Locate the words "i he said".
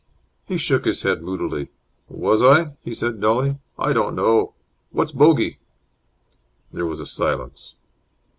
2.41-3.21